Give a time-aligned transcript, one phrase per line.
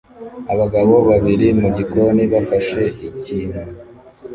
[0.53, 3.61] Abagabo babiri mu gikoni bafashe ikintu